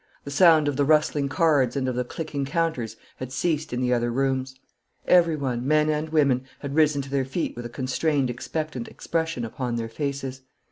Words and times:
The 0.23 0.31
sound 0.31 0.67
of 0.67 0.77
the 0.77 0.83
rustling 0.83 1.29
cards 1.29 1.75
and 1.75 1.87
of 1.87 1.93
the 1.93 2.03
clicking 2.03 2.43
counters 2.43 2.95
had 3.17 3.31
ceased 3.31 3.71
in 3.71 3.81
the 3.81 3.93
other 3.93 4.09
rooms. 4.09 4.55
Everyone, 5.05 5.67
men 5.67 5.89
and 5.89 6.09
women, 6.09 6.43
had 6.61 6.73
risen 6.73 7.03
to 7.03 7.09
their 7.11 7.23
feet 7.23 7.55
with 7.55 7.67
a 7.67 7.69
constrained 7.69 8.31
expectant 8.31 8.87
expression 8.87 9.45
upon 9.45 9.75
their 9.75 9.89
faces. 9.89 10.41